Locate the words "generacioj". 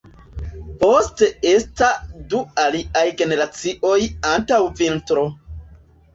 3.21-4.01